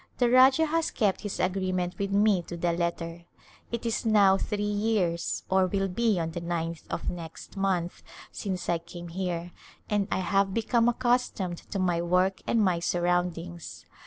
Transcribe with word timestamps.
The 0.17 0.31
Rajah 0.31 0.65
has 0.65 0.89
kept 0.89 1.21
his 1.21 1.39
agreement 1.39 1.99
with 1.99 2.09
me 2.11 2.41
to 2.47 2.57
the 2.57 2.73
letter. 2.73 3.25
It 3.71 3.85
is 3.85 4.03
now 4.03 4.35
three 4.35 4.63
years, 4.63 5.43
or 5.47 5.67
will 5.67 5.87
be 5.87 6.19
on 6.19 6.31
the 6.31 6.41
ninth 6.41 6.85
of 6.89 7.11
next 7.11 7.55
month, 7.55 8.01
since 8.31 8.67
I 8.67 8.79
came 8.79 9.09
here 9.09 9.51
and 9.91 10.07
I 10.09 10.17
have 10.21 10.55
be 10.55 10.63
come 10.63 10.89
accustomed 10.89 11.59
to 11.69 11.77
my 11.77 12.01
work 12.01 12.41
and 12.47 12.63
my 12.65 12.79
surroundings. 12.79 13.85